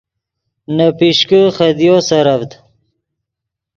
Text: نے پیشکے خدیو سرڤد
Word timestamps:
نے 0.75 0.87
پیشکے 0.99 1.41
خدیو 1.55 1.95
سرڤد 2.07 2.49